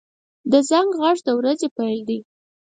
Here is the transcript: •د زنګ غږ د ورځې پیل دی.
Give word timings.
•د 0.51 0.53
زنګ 0.69 0.89
غږ 1.01 1.17
د 1.27 1.29
ورځې 1.39 1.67
پیل 1.77 1.99
دی. 2.09 2.19